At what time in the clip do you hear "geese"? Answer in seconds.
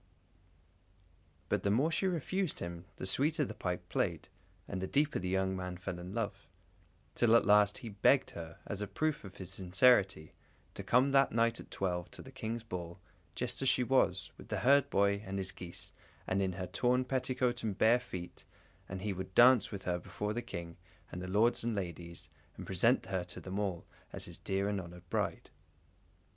15.51-15.93